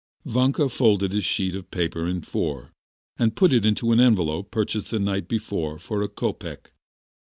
[0.25, 2.71] Vanka folded his sheet of paper in four,
[3.19, 6.71] and put it into an envelope purchased the night before for a kopek.